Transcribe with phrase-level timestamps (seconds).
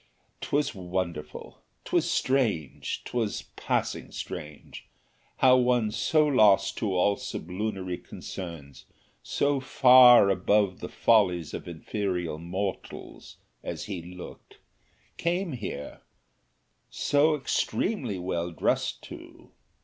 [0.41, 4.87] 'Twas wonderful, 'twas strange, 'twas passing strange!
[5.37, 8.85] how one so lost to all sublunary concerns,
[9.21, 14.57] so far above the follies of inferior mortals, as he looked,
[15.17, 16.01] came here
[16.89, 19.51] so extremely well dressed too!